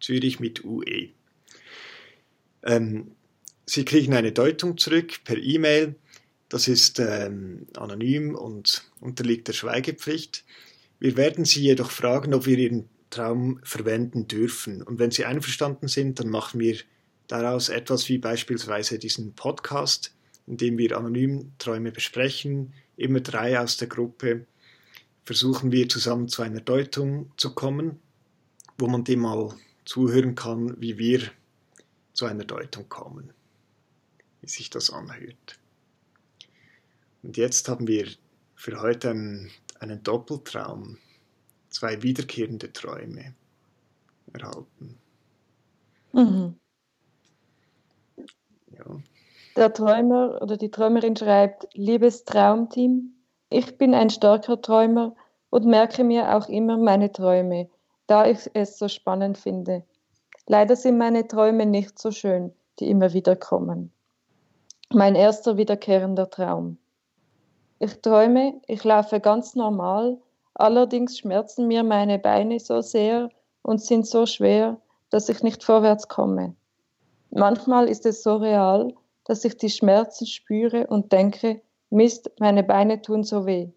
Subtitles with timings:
[0.00, 1.10] Zürich mit UE.
[2.62, 3.12] Ähm,
[3.66, 5.94] Sie kriegen eine Deutung zurück per E-Mail.
[6.48, 10.44] Das ist ähm, anonym und unterliegt der Schweigepflicht.
[11.00, 14.82] Wir werden Sie jedoch fragen, ob wir Ihren Traum verwenden dürfen.
[14.82, 16.76] Und wenn Sie einverstanden sind, dann machen wir
[17.28, 20.14] daraus etwas wie beispielsweise diesen Podcast,
[20.46, 22.74] in dem wir anonym Träume besprechen.
[22.96, 24.46] Immer drei aus der Gruppe
[25.24, 27.98] versuchen wir zusammen zu einer Deutung zu kommen,
[28.78, 31.30] wo man dem mal zuhören kann, wie wir
[32.12, 33.32] zu einer Deutung kommen,
[34.40, 35.58] wie sich das anhört.
[37.22, 38.08] Und jetzt haben wir
[38.54, 40.98] für heute einen, einen Doppeltraum,
[41.70, 43.34] zwei wiederkehrende Träume
[44.32, 44.98] erhalten.
[46.12, 46.56] Mhm.
[48.78, 48.84] Ja.
[49.56, 53.14] Der Träumer oder die Träumerin schreibt, liebes Traumteam,
[53.50, 55.14] ich bin ein starker Träumer
[55.50, 57.68] und merke mir auch immer meine Träume,
[58.08, 59.84] da ich es so spannend finde.
[60.46, 63.92] Leider sind meine Träume nicht so schön, die immer wieder kommen.
[64.90, 66.78] Mein erster wiederkehrender Traum.
[67.78, 70.18] Ich träume, ich laufe ganz normal,
[70.54, 73.30] allerdings schmerzen mir meine Beine so sehr
[73.62, 74.80] und sind so schwer,
[75.10, 76.54] dass ich nicht vorwärts komme.
[77.36, 83.02] Manchmal ist es so real, dass ich die Schmerzen spüre und denke, Mist, meine Beine
[83.02, 83.70] tun so weh.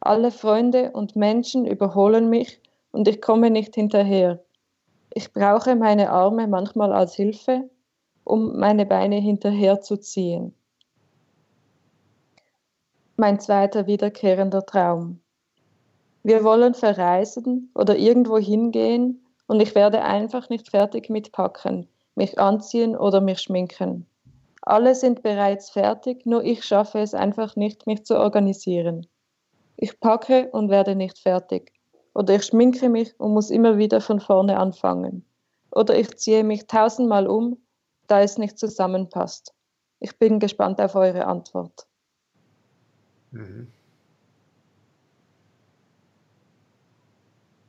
[0.00, 2.60] Alle Freunde und Menschen überholen mich
[2.90, 4.42] und ich komme nicht hinterher.
[5.14, 7.70] Ich brauche meine Arme manchmal als Hilfe,
[8.24, 10.52] um meine Beine hinterherzuziehen.
[13.16, 15.20] Mein zweiter wiederkehrender Traum.
[16.24, 22.38] Wir wollen verreisen oder irgendwo hingehen und ich werde einfach nicht fertig mit Packen, mich
[22.38, 24.06] anziehen oder mich schminken.
[24.62, 29.06] Alle sind bereits fertig, nur ich schaffe es einfach nicht, mich zu organisieren.
[29.76, 31.72] Ich packe und werde nicht fertig.
[32.14, 35.24] Oder ich schminke mich und muss immer wieder von vorne anfangen.
[35.72, 37.58] Oder ich ziehe mich tausendmal um,
[38.06, 39.54] da es nicht zusammenpasst.
[39.98, 41.86] Ich bin gespannt auf eure Antwort.
[43.30, 43.68] Mhm.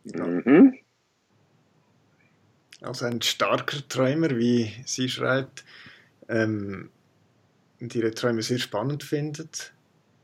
[0.03, 0.82] Mhm.
[2.83, 5.63] Also ein starker Träumer, wie sie schreibt,
[6.27, 6.89] ähm,
[7.79, 9.73] und ihre Träume sehr spannend findet.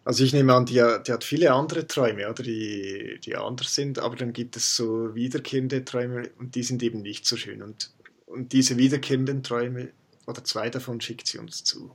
[0.03, 3.99] Also ich nehme an, die, die, hat viele andere Träume, oder die, die anders sind,
[3.99, 7.61] aber dann gibt es so wiederkehrende Träume und die sind eben nicht so schön.
[7.61, 7.91] Und,
[8.25, 9.91] und diese wiederkehrenden Träume,
[10.27, 11.91] oder zwei davon, schickt sie uns zu.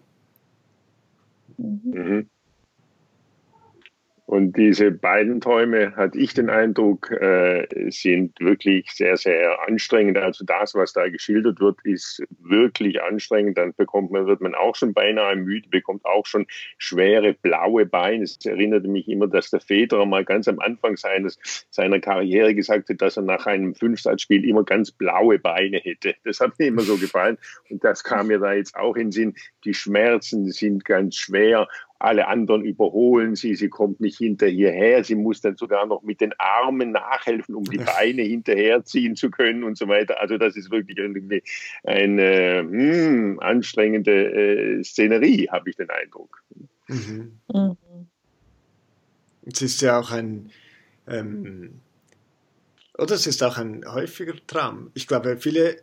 [1.58, 2.28] Mhm.
[4.34, 10.18] Und diese beiden Träume, hatte ich den Eindruck, äh, sind wirklich sehr, sehr anstrengend.
[10.18, 13.56] Also das, was da geschildert wird, ist wirklich anstrengend.
[13.56, 16.46] Dann bekommt man, wird man auch schon beinahe müde, bekommt auch schon
[16.78, 18.24] schwere blaue Beine.
[18.24, 21.38] Es erinnerte mich immer, dass der Federer mal ganz am Anfang seines,
[21.70, 26.16] seiner Karriere gesagt hat, dass er nach einem Fünfsatzspiel immer ganz blaue Beine hätte.
[26.24, 27.38] Das hat mir immer so gefallen.
[27.70, 29.34] Und das kam mir da jetzt auch in den Sinn.
[29.64, 31.68] Die Schmerzen sind ganz schwer
[32.04, 36.32] alle anderen überholen sie, sie kommt nicht hinterher, sie muss dann sogar noch mit den
[36.38, 40.20] Armen nachhelfen, um die Beine hinterherziehen zu können und so weiter.
[40.20, 41.42] Also das ist wirklich irgendwie
[41.82, 46.42] eine hm, anstrengende äh, Szenerie, habe ich den Eindruck.
[46.88, 47.40] Mhm.
[47.52, 47.76] Mhm.
[49.46, 50.50] Es ist ja auch ein,
[51.06, 51.80] ähm,
[52.96, 54.90] oder es ist auch ein häufiger Traum.
[54.94, 55.76] Ich glaube, viele,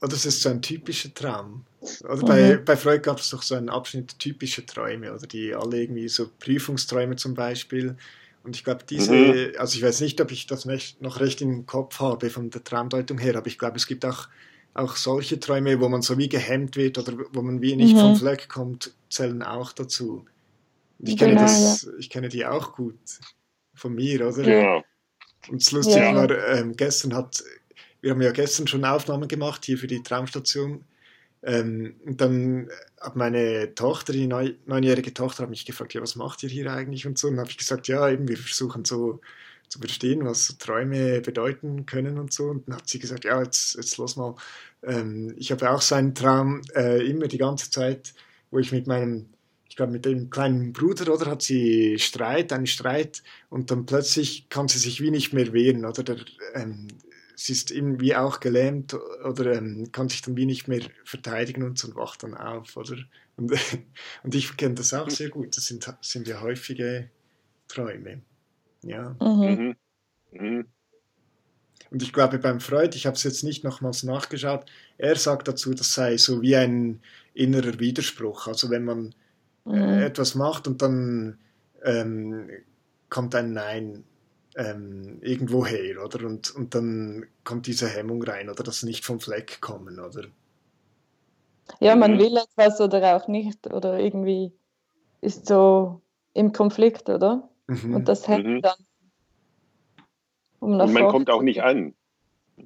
[0.00, 1.64] oder es ist so ein typischer Traum.
[2.04, 2.64] Oder bei, Mhm.
[2.64, 6.28] bei Freud gab es doch so einen Abschnitt typische Träume, oder die alle irgendwie so
[6.38, 7.96] Prüfungsträume zum Beispiel.
[8.44, 9.52] Und ich glaube, diese, Mhm.
[9.58, 10.66] also ich weiß nicht, ob ich das
[11.00, 14.28] noch recht im Kopf habe von der Traumdeutung her, aber ich glaube, es gibt auch
[14.74, 18.00] auch solche Träume, wo man so wie gehemmt wird oder wo man wie nicht mhm.
[18.00, 20.24] vom Fleck kommt, zählen auch dazu.
[21.00, 21.90] ich kenne genau, das, ja.
[21.98, 22.98] ich kenne die auch gut
[23.74, 24.46] von mir, oder?
[24.48, 24.84] Ja.
[25.48, 26.14] Und das Lustige ja.
[26.14, 27.42] war, ähm, gestern hat,
[28.00, 30.84] wir haben ja gestern schon Aufnahmen gemacht hier für die Traumstation.
[31.42, 32.68] Ähm, und dann
[33.00, 37.06] hat meine Tochter, die neunjährige Tochter, hat mich gefragt, ja, was macht ihr hier eigentlich
[37.06, 37.28] und so.
[37.28, 39.20] Und habe ich gesagt, ja, eben, wir versuchen so
[39.68, 42.44] zu verstehen, was Träume bedeuten können und so.
[42.44, 44.34] Und dann hat sie gesagt, ja, jetzt, jetzt los mal.
[44.82, 48.14] Ähm, ich habe auch so einen Traum äh, immer die ganze Zeit,
[48.50, 49.26] wo ich mit meinem,
[49.68, 54.48] ich glaube mit dem kleinen Bruder, oder, hat sie Streit, einen Streit und dann plötzlich
[54.48, 56.02] kann sie sich wie nicht mehr wehren, oder?
[56.02, 56.16] Der,
[56.54, 56.88] ähm,
[57.38, 58.94] sie ist irgendwie auch gelähmt
[59.24, 62.76] oder ähm, kann sich dann wie nicht mehr verteidigen und so und wacht dann auf,
[62.76, 62.96] oder?
[63.36, 63.52] Und,
[64.24, 65.56] und ich kenne das auch sehr gut.
[65.56, 67.10] Das sind, sind ja häufige
[67.68, 68.22] Träume.
[68.82, 69.16] Ja.
[69.20, 69.76] Mhm.
[70.32, 70.40] Mhm.
[70.40, 70.66] mhm.
[71.90, 74.66] Und ich glaube, beim Freud, ich habe es jetzt nicht nochmals nachgeschaut,
[74.98, 77.00] er sagt dazu, das sei so wie ein
[77.34, 78.48] innerer Widerspruch.
[78.48, 79.14] Also wenn man
[79.64, 80.02] äh, mhm.
[80.02, 81.38] etwas macht und dann
[81.84, 82.50] ähm,
[83.08, 84.04] kommt ein Nein
[84.56, 86.26] ähm, irgendwo her, oder?
[86.26, 90.24] Und, und dann kommt diese Hemmung rein, oder das nicht vom Fleck kommen, oder?
[91.80, 92.18] Ja, man mhm.
[92.18, 94.52] will etwas oder auch nicht, oder irgendwie
[95.20, 96.00] ist so
[96.32, 97.48] im Konflikt, oder?
[97.66, 97.94] Mhm.
[97.96, 98.62] Und das hält mhm.
[98.62, 98.76] dann.
[100.60, 101.94] Um und man kommt auch nicht an.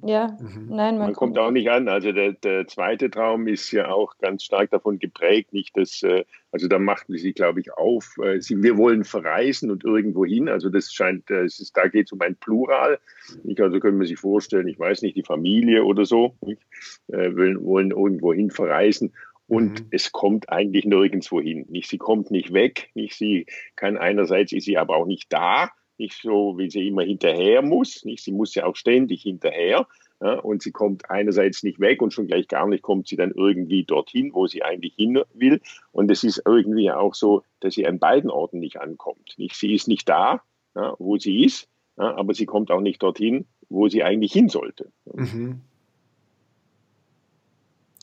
[0.01, 0.67] Ja, mhm.
[0.69, 1.87] nein, man, man kommt auch nicht an.
[1.87, 6.25] Also der, der, zweite Traum ist ja auch ganz stark davon geprägt, nicht dass, äh,
[6.51, 10.49] also da machten sie, glaube ich, auf, äh, sie, wir wollen verreisen und irgendwo hin.
[10.49, 12.99] Also das scheint, äh, es ist, da geht es um ein Plural.
[13.43, 13.61] Nicht?
[13.61, 16.61] Also können wir sich vorstellen, ich weiß nicht, die Familie oder so, nicht?
[17.07, 19.13] wollen, wollen irgendwo hin verreisen
[19.47, 19.87] und mhm.
[19.91, 21.65] es kommt eigentlich nirgendwo hin.
[21.69, 25.69] Nicht, sie kommt nicht weg, nicht sie kann einerseits ist sie aber auch nicht da,
[25.97, 29.87] nicht so, wie sie immer hinterher muss, nicht sie muss ja auch ständig hinterher
[30.21, 33.31] ja, und sie kommt einerseits nicht weg und schon gleich gar nicht kommt sie dann
[33.31, 35.61] irgendwie dorthin, wo sie eigentlich hin will
[35.91, 39.33] und es ist irgendwie auch so, dass sie an beiden Orten nicht ankommt.
[39.37, 40.41] Nicht sie ist nicht da,
[40.75, 41.67] ja, wo sie ist,
[41.97, 44.91] ja, aber sie kommt auch nicht dorthin, wo sie eigentlich hin sollte.
[45.13, 45.61] Mhm.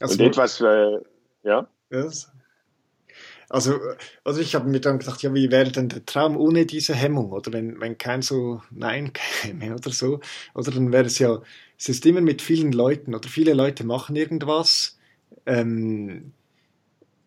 [0.01, 0.99] Also, und etwas, äh,
[1.43, 1.69] ja.
[1.91, 2.33] Yes.
[3.50, 3.81] Also,
[4.25, 7.32] also ich habe mir dann gedacht, ja, wie wäre denn der Traum ohne diese Hemmung?
[7.32, 9.12] Oder wenn, wenn kein so Nein
[9.43, 10.20] käme oder so.
[10.55, 11.43] Oder dann wäre es ja,
[11.79, 14.99] es ist immer mit vielen Leuten oder viele Leute machen irgendwas.
[15.47, 16.32] Ähm,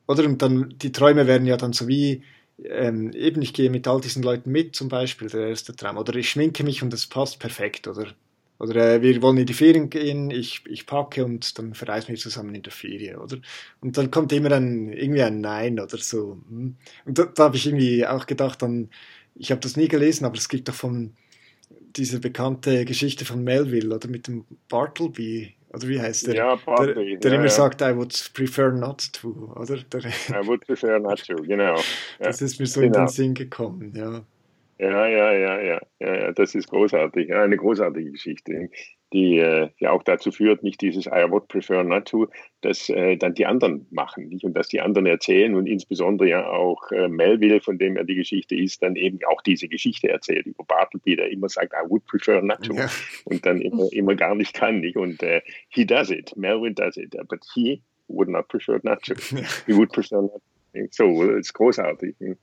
[0.07, 2.23] oder und dann, die Träume wären ja dann so wie,
[2.63, 5.97] ähm, eben ich gehe mit all diesen Leuten mit, zum Beispiel, der erste Traum.
[5.97, 7.87] Oder ich schminke mich und es passt perfekt.
[7.87, 8.13] Oder
[8.59, 12.15] oder äh, wir wollen in die Ferien gehen, ich, ich packe und dann verreisen wir
[12.15, 13.38] zusammen in der Ferien, oder?
[13.81, 16.41] Und dann kommt immer ein, irgendwie ein Nein oder so.
[16.50, 16.75] Hm.
[17.05, 18.89] Und da, da habe ich irgendwie auch gedacht, dann,
[19.35, 21.15] ich habe das nie gelesen, aber es gibt doch von
[21.69, 26.35] dieser bekannte Geschichte von Melville, oder mit dem Bartleby, oder wie heißt der?
[26.35, 27.11] Ja, Bartleby.
[27.11, 27.51] Der, der ja, immer ja.
[27.51, 29.77] sagt, I would prefer not to, oder?
[29.77, 31.75] Der, I would prefer not to, genau.
[32.19, 32.27] Ja.
[32.27, 32.88] Das ist mir so genau.
[32.88, 33.11] in den genau.
[33.11, 34.23] Sinn gekommen, ja.
[34.83, 37.33] Ja, ja, ja, ja, ja, das ist großartig.
[37.33, 38.69] Eine großartige Geschichte,
[39.13, 42.27] die äh, ja auch dazu führt, nicht dieses I would prefer not to,
[42.59, 44.44] dass äh, dann die anderen machen, nicht?
[44.44, 48.15] Und dass die anderen erzählen und insbesondere ja auch äh, Melville, von dem ja die
[48.15, 52.06] Geschichte ist, dann eben auch diese Geschichte erzählt über Bartleby, der immer sagt, I would
[52.06, 52.89] prefer not to ja.
[53.24, 54.97] und dann immer, immer gar nicht kann, nicht?
[54.97, 59.13] Und äh, he does it, Melville does it, but he would not prefer not to.
[59.66, 60.42] He would prefer not
[60.73, 60.87] to.
[60.92, 62.16] So, das ist großartig.
[62.19, 62.40] Nicht?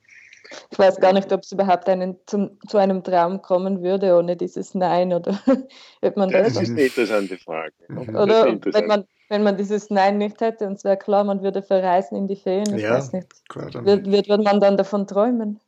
[0.70, 4.36] Ich weiß gar nicht, ob es überhaupt einen, zum, zu einem Traum kommen würde ohne
[4.36, 5.38] dieses Nein oder
[6.02, 6.54] ob man das.
[6.54, 7.72] Das ist eine interessante Frage.
[7.88, 8.74] Oder interessant.
[8.74, 12.16] wenn man wenn man dieses Nein nicht hätte und es wäre klar, man würde verreisen
[12.16, 13.28] in die Ferien, ich ja, weiß nicht.
[13.48, 15.60] Klar, dann wird, wird man dann davon träumen?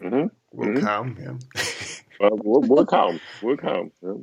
[0.00, 0.30] Mhm.
[0.52, 0.80] Wohl mhm.
[0.80, 2.30] kaum, ja.
[2.30, 3.90] wohl, wohl kaum, wohl kaum.
[4.00, 4.14] Ja.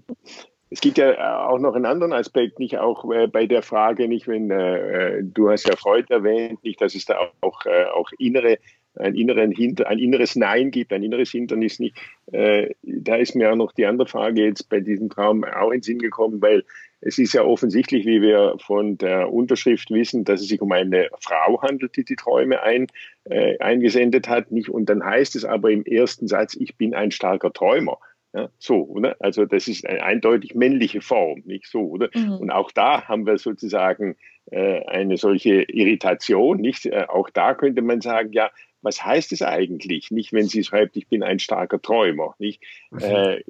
[0.71, 4.07] Es gibt ja äh, auch noch einen anderen Aspekt, nicht auch äh, bei der Frage,
[4.07, 8.59] nicht wenn äh, du hast ja Freud erwähnt, nicht, dass es da auch, auch innere
[8.99, 11.97] ein, inneren Hinter, ein inneres Nein gibt, ein inneres Hindernis nicht.
[12.31, 15.79] Äh, da ist mir auch noch die andere Frage jetzt bei diesem Traum auch in
[15.79, 16.63] den Sinn gekommen, weil
[17.01, 21.09] es ist ja offensichtlich, wie wir von der Unterschrift wissen, dass es sich um eine
[21.21, 22.87] Frau handelt, die die Träume ein,
[23.23, 24.51] äh, eingesendet hat.
[24.51, 24.69] Nicht?
[24.69, 27.99] Und dann heißt es aber im ersten Satz, ich bin ein starker Träumer.
[28.31, 29.15] Ja, so, oder?
[29.19, 32.09] Also das ist eine eindeutig männliche Form, nicht so, oder?
[32.13, 32.33] Mhm.
[32.33, 34.17] Und auch da haben wir sozusagen
[34.51, 36.85] äh, eine solche Irritation, nicht?
[36.85, 40.11] Äh, auch da könnte man sagen, ja, was heißt es eigentlich?
[40.11, 42.35] Nicht, wenn sie schreibt, ich bin ein starker Träumer.
[42.39, 42.61] Nicht?
[42.91, 42.99] Mhm.
[42.99, 43.43] Äh,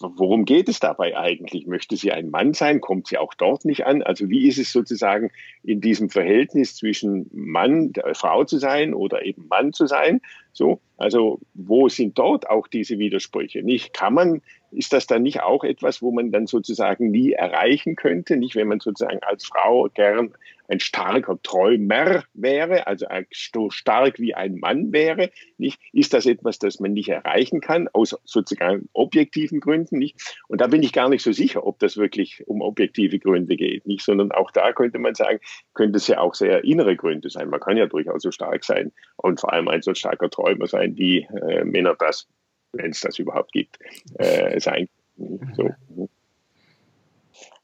[0.00, 1.66] worum geht es dabei eigentlich?
[1.66, 2.80] Möchte sie ein Mann sein?
[2.80, 4.02] Kommt sie auch dort nicht an?
[4.02, 5.30] Also wie ist es sozusagen
[5.62, 10.20] in diesem Verhältnis zwischen Mann, Frau zu sein oder eben Mann zu sein?
[10.52, 13.62] So, also wo sind dort auch diese Widersprüche?
[13.62, 14.42] Nicht kann man
[14.72, 18.36] ist das dann nicht auch etwas, wo man dann sozusagen nie erreichen könnte?
[18.36, 20.34] Nicht, wenn man sozusagen als Frau gern
[20.68, 25.78] ein starker Träumer wäre, also so stark wie ein Mann wäre, nicht?
[25.92, 30.38] Ist das etwas, das man nicht erreichen kann, aus sozusagen objektiven Gründen, nicht?
[30.48, 33.86] Und da bin ich gar nicht so sicher, ob das wirklich um objektive Gründe geht,
[33.86, 34.02] nicht?
[34.02, 35.40] Sondern auch da könnte man sagen,
[35.74, 37.50] könnte es ja auch sehr innere Gründe sein.
[37.50, 40.96] Man kann ja durchaus so stark sein und vor allem ein so starker Träumer sein,
[40.96, 42.26] wie äh, Männer das
[42.72, 43.78] wenn es das überhaupt gibt,
[44.14, 44.88] äh, sein.
[45.16, 45.70] So.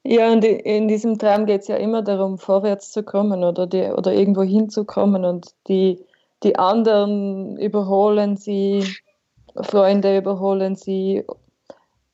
[0.05, 3.91] Ja, und in diesem Traum geht es ja immer darum, vorwärts zu kommen oder, die,
[3.91, 6.05] oder irgendwo hinzukommen und die,
[6.43, 8.85] die anderen überholen sie,
[9.61, 11.25] Freunde überholen sie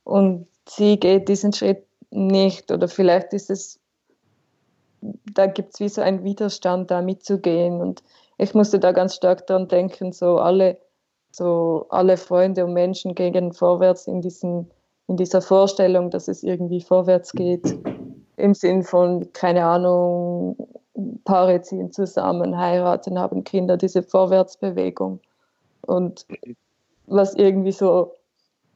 [0.02, 3.78] und sie geht diesen Schritt nicht oder vielleicht ist es,
[5.00, 8.02] da gibt es wie so einen Widerstand, da mitzugehen und
[8.38, 10.79] ich musste da ganz stark dran denken, so alle
[11.35, 14.71] so alle Freunde und Menschen gehen vorwärts in, diesen,
[15.09, 17.76] in dieser Vorstellung, dass es irgendwie vorwärts geht.
[18.37, 20.57] Im Sinn von, keine Ahnung,
[21.25, 25.19] Paare ziehen zusammen, heiraten, haben Kinder, diese Vorwärtsbewegung.
[25.83, 26.25] Und
[27.07, 28.12] was irgendwie so,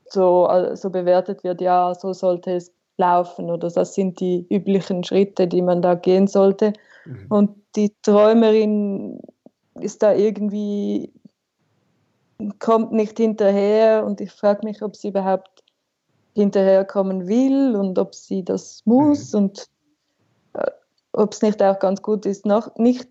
[0.06, 5.46] so, so bewertet wird, ja, so sollte es laufen oder das sind die üblichen Schritte,
[5.46, 6.72] die man da gehen sollte.
[7.04, 7.26] Mhm.
[7.28, 9.20] Und die Träumerin
[9.80, 11.12] ist da irgendwie
[12.58, 15.64] kommt nicht hinterher und ich frage mich, ob sie überhaupt
[16.34, 19.38] hinterherkommen will und ob sie das muss mhm.
[19.38, 19.66] und
[20.54, 20.70] äh,
[21.12, 23.08] ob es nicht auch ganz gut ist, noch nicht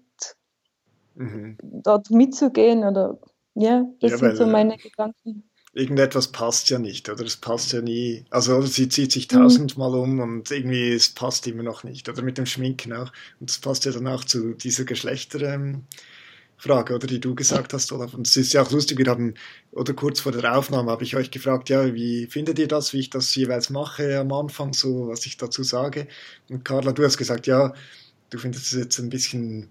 [1.15, 1.57] mhm.
[1.61, 3.17] dort mitzugehen oder
[3.55, 5.43] ja, das ja, sind so meine äh, Gedanken.
[5.73, 7.25] Irgendetwas passt ja nicht, oder?
[7.25, 8.25] Es passt ja nie.
[8.29, 9.37] Also sie zieht sich mhm.
[9.37, 12.07] tausendmal um und irgendwie es passt immer noch nicht.
[12.07, 13.11] Oder mit dem Schminken auch.
[13.39, 15.41] Und es passt ja dann auch zu dieser Geschlechter.
[15.41, 15.83] Ähm,
[16.57, 18.15] Frage, oder die du gesagt hast, Olaf.
[18.15, 19.35] Und es ist ja auch lustig, wir haben,
[19.71, 22.99] oder kurz vor der Aufnahme habe ich euch gefragt, ja, wie findet ihr das, wie
[22.99, 26.07] ich das jeweils mache am Anfang, so was ich dazu sage.
[26.49, 27.73] Und Carla, du hast gesagt, ja,
[28.31, 29.69] du findest es jetzt ein bisschen,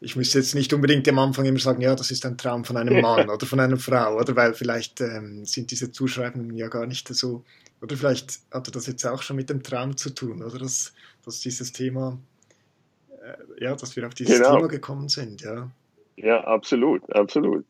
[0.00, 2.76] ich müsste jetzt nicht unbedingt am Anfang immer sagen, ja, das ist ein Traum von
[2.76, 6.86] einem Mann oder von einer Frau, oder weil vielleicht ähm, sind diese Zuschreibungen ja gar
[6.86, 7.44] nicht so,
[7.82, 10.92] oder vielleicht hatte das jetzt auch schon mit dem Traum zu tun, oder dass,
[11.24, 12.20] dass dieses Thema,
[13.20, 14.54] äh, ja, dass wir auf dieses genau.
[14.54, 15.72] Thema gekommen sind, ja.
[16.16, 17.64] Ja, absolut, absolut.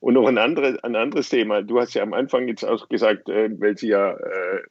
[0.00, 1.62] Und noch ein, andere, ein anderes Thema.
[1.62, 4.62] Du hast ja am Anfang jetzt auch gesagt, äh, weil sie ja äh,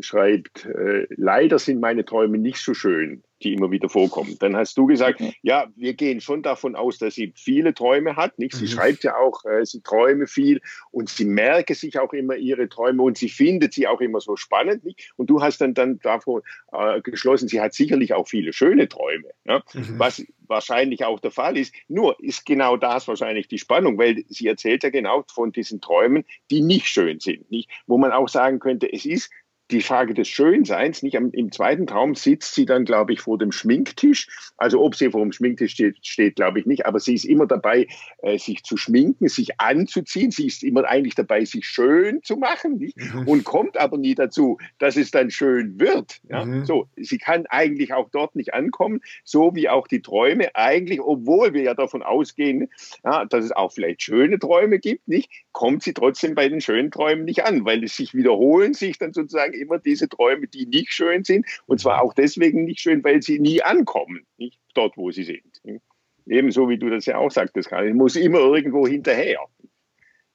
[0.00, 4.36] schreibt, äh, leider sind meine Träume nicht so schön die immer wieder vorkommen.
[4.38, 5.32] Dann hast du gesagt, mhm.
[5.42, 8.38] ja, wir gehen schon davon aus, dass sie viele Träume hat.
[8.38, 8.54] Nicht?
[8.54, 8.68] Sie mhm.
[8.68, 13.02] schreibt ja auch, äh, sie träume viel und sie merke sich auch immer ihre Träume
[13.02, 14.84] und sie findet sie auch immer so spannend.
[14.84, 15.12] Nicht?
[15.16, 19.28] Und du hast dann, dann davon äh, geschlossen, sie hat sicherlich auch viele schöne Träume,
[19.44, 19.62] ja?
[19.72, 19.98] Mhm.
[19.98, 21.74] was wahrscheinlich auch der Fall ist.
[21.88, 26.24] Nur ist genau das wahrscheinlich die Spannung, weil sie erzählt ja genau von diesen Träumen,
[26.50, 27.50] die nicht schön sind.
[27.50, 27.70] Nicht?
[27.86, 29.30] Wo man auch sagen könnte, es ist
[29.70, 31.02] die Frage des Schönseins.
[31.02, 34.28] Nicht am, Im zweiten Traum sitzt sie dann, glaube ich, vor dem Schminktisch.
[34.56, 37.46] Also ob sie vor dem Schminktisch steht, steht glaube ich nicht, aber sie ist immer
[37.46, 37.86] dabei,
[38.22, 40.30] äh, sich zu schminken, sich anzuziehen.
[40.30, 42.96] Sie ist immer eigentlich dabei, sich schön zu machen nicht?
[42.96, 43.28] Mhm.
[43.28, 46.20] und kommt aber nie dazu, dass es dann schön wird.
[46.28, 46.44] Ja?
[46.44, 46.64] Mhm.
[46.64, 51.54] So, sie kann eigentlich auch dort nicht ankommen, so wie auch die Träume eigentlich, obwohl
[51.54, 52.68] wir ja davon ausgehen,
[53.04, 56.90] ja, dass es auch vielleicht schöne Träume gibt, nicht, kommt sie trotzdem bei den schönen
[56.90, 60.92] Träumen nicht an, weil es sich wiederholen sich dann sozusagen immer diese Träume, die nicht
[60.92, 61.46] schön sind.
[61.66, 65.82] Und zwar auch deswegen nicht schön, weil sie nie ankommen, nicht dort, wo sie sind.
[66.26, 69.40] Ebenso wie du das ja auch sagtest, ich muss immer irgendwo hinterher,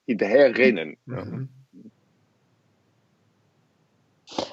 [0.06, 0.98] hinterher rennen.
[1.06, 1.50] Mhm.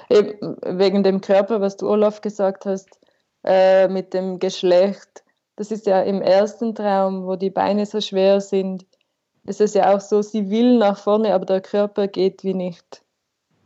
[0.09, 2.99] Wegen dem Körper, was du Olaf gesagt hast,
[3.43, 5.23] äh, mit dem Geschlecht,
[5.55, 8.85] das ist ja im ersten Traum, wo die Beine so schwer sind,
[9.45, 13.03] ist es ja auch so, sie will nach vorne, aber der Körper geht wie nicht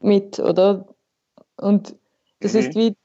[0.01, 0.87] mit, oder?
[1.57, 1.95] Und
[2.39, 2.59] das mhm.
[2.59, 2.95] ist wie,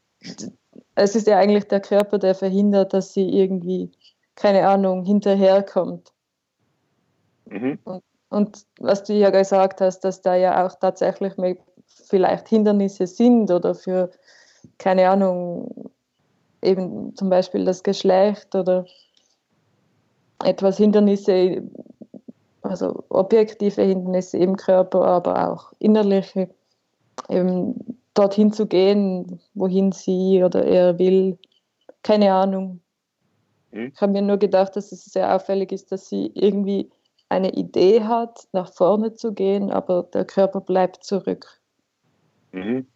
[0.94, 3.90] es ist ja eigentlich der Körper, der verhindert, dass sie irgendwie,
[4.35, 6.12] keine Ahnung, hinterherkommt.
[7.47, 7.78] Mhm.
[7.85, 11.35] Und, und, was du ja gesagt hast, dass da ja auch tatsächlich
[12.09, 14.11] vielleicht Hindernisse sind oder für,
[14.78, 15.90] keine Ahnung,
[16.62, 18.87] eben zum Beispiel das Geschlecht oder
[20.44, 21.62] etwas Hindernisse,
[22.62, 26.49] also objektive Hindernisse im Körper, aber auch innerliche,
[27.28, 31.38] eben dorthin zu gehen, wohin sie oder er will.
[32.02, 32.81] Keine Ahnung.
[33.71, 33.92] Hm?
[33.95, 36.90] Ich habe mir nur gedacht, dass es sehr auffällig ist, dass sie irgendwie
[37.28, 41.61] eine Idee hat, nach vorne zu gehen, aber der Körper bleibt zurück.
[42.52, 42.87] Mhm.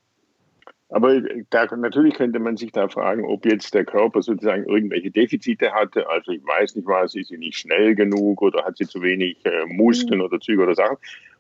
[0.89, 1.21] Aber
[1.51, 6.09] da, natürlich könnte man sich da fragen, ob jetzt der Körper sozusagen irgendwelche Defizite hatte.
[6.09, 9.45] Also ich weiß nicht was, ist sie nicht schnell genug oder hat sie zu wenig
[9.45, 10.27] äh, Muskeln mhm.
[10.27, 10.97] oder Züge oder Sachen.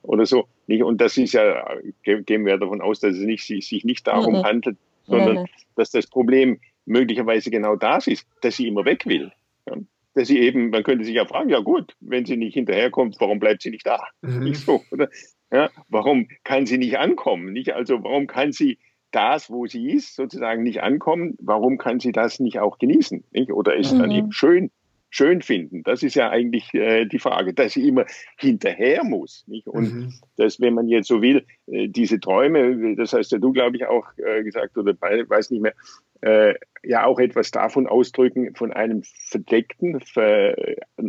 [0.06, 0.46] Oder so.
[0.66, 0.82] Nicht?
[0.82, 1.66] Und das ist ja,
[2.02, 4.44] gehen wir davon aus, dass es nicht, sich nicht darum mhm.
[4.44, 5.46] handelt, sondern nein.
[5.76, 9.32] dass das Problem möglicherweise genau das ist, dass sie immer weg will.
[9.68, 9.76] Ja?
[10.14, 13.38] Dass sie eben, man könnte sich ja fragen, ja gut, wenn sie nicht hinterherkommt, warum
[13.38, 14.00] bleibt sie nicht da?
[14.22, 14.44] Mhm.
[14.44, 15.08] Nicht so, oder?
[15.52, 17.52] Ja, warum kann sie nicht ankommen?
[17.52, 17.72] Nicht?
[17.72, 18.78] Also warum kann sie
[19.12, 21.36] das, wo sie ist, sozusagen nicht ankommen?
[21.38, 23.25] Warum kann sie das nicht auch genießen?
[23.30, 23.52] Nicht?
[23.52, 23.98] Oder ist mhm.
[24.00, 24.70] dann eben schön,
[25.16, 25.82] schön finden?
[25.82, 28.04] Das ist ja eigentlich äh, die Frage, dass sie immer
[28.38, 29.44] hinterher muss.
[29.46, 29.66] Nicht?
[29.66, 30.14] Und mhm.
[30.37, 33.87] dass, wenn man jetzt so will, äh, diese Träume, das heißt ja du, glaube ich,
[33.87, 35.75] auch äh, gesagt, oder bei, weiß nicht mehr,
[36.20, 40.54] äh, ja auch etwas davon ausdrücken, von einem verdeckten, ver,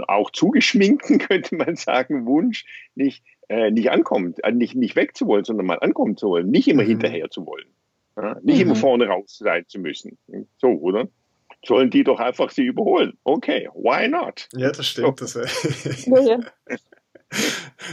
[0.08, 5.66] auch zugeschminkten, könnte man sagen, Wunsch, nicht, äh, nicht ankommen, äh, nicht, nicht wegzuwollen, sondern
[5.66, 6.88] mal ankommen zu wollen, nicht immer mhm.
[6.88, 7.68] hinterher zu wollen.
[8.16, 8.38] Ja?
[8.42, 8.62] Nicht mhm.
[8.62, 10.18] immer vorne raus sein zu müssen.
[10.58, 11.08] So, oder?
[11.66, 13.18] Sollen die doch einfach sie überholen.
[13.24, 14.48] Okay, why not?
[14.54, 15.20] Ja, das stimmt.
[15.20, 15.42] So.
[15.42, 16.40] Das, ja, ja.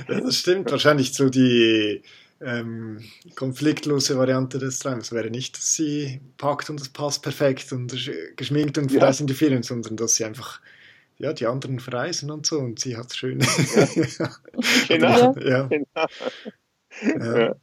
[0.21, 0.71] das stimmt.
[0.71, 2.02] Wahrscheinlich so die
[2.40, 3.00] ähm,
[3.35, 7.97] konfliktlose Variante des Traums wäre nicht, dass sie packt und es passt perfekt und
[8.37, 10.61] geschminkt und frei sind die Ferien, sondern dass sie einfach
[11.16, 13.40] ja, die anderen verreisen und so und sie hat es schön.
[14.18, 14.30] Ja.
[14.88, 15.35] genau.
[15.38, 15.68] Ja.
[15.68, 17.37] genau.
[17.37, 17.54] Ja.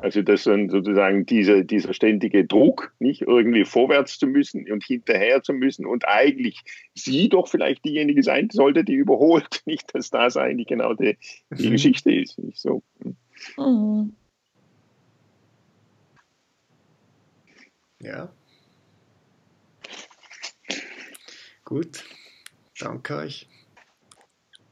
[0.00, 5.42] Also das dann sozusagen dieser, dieser ständige Druck, nicht irgendwie vorwärts zu müssen und hinterher
[5.42, 6.62] zu müssen und eigentlich
[6.94, 11.18] sie doch vielleicht diejenige sein sollte, die überholt, nicht, dass das eigentlich genau die,
[11.50, 11.72] die mhm.
[11.72, 12.38] Geschichte ist.
[12.38, 12.84] Nicht so.
[13.56, 14.14] Mhm.
[18.00, 18.32] Ja.
[21.64, 22.04] Gut.
[22.78, 23.48] Danke euch.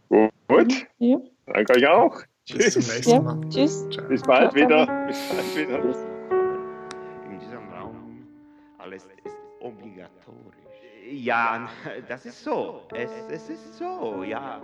[0.08, 0.86] Gut.
[0.98, 1.18] Ja.
[1.46, 2.22] Danke euch auch.
[2.52, 3.20] Bis zum nächsten ja.
[3.20, 3.40] Mal.
[3.48, 3.88] Tschüss.
[4.08, 4.86] Bis bald wieder.
[5.06, 5.82] Bis bald wieder.
[7.30, 8.26] In diesem Raum
[8.78, 10.54] alles ist obligatorisch.
[11.10, 11.68] Ja,
[12.08, 12.82] das ist so.
[12.94, 14.60] Es, es ist so, ja.